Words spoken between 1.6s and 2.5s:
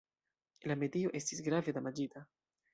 damaĝita.